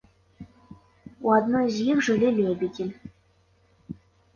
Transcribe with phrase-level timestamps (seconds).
[1.27, 2.93] У адной з іх жылі лебедзі.